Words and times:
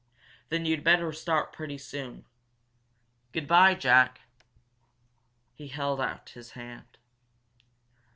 "Then 0.49 0.65
you'd 0.65 0.83
better 0.83 1.13
start 1.13 1.53
pretty 1.53 1.77
soon. 1.77 2.25
Good 3.33 3.47
bye, 3.47 3.75
Jack!" 3.75 4.21
He 5.53 5.67
held 5.67 6.01
out 6.01 6.29
his 6.31 6.53
hand. 6.53 6.97